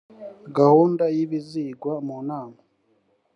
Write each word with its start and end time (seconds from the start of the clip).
gahunda 0.57 1.03
y 1.15 1.17
ibizigwa 1.25 1.93
mu 2.05 2.17
nama 2.29 2.57